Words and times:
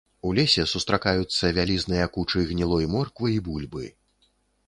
У 0.27 0.29
лесе 0.37 0.63
сустракаюцца 0.69 1.51
вялізныя 1.57 2.05
кучы 2.15 2.39
гнілой 2.51 2.89
морквы 2.93 3.27
і 3.35 3.39
бульбы. 3.49 3.85